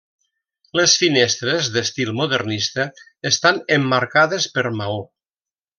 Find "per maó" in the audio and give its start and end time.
4.59-4.99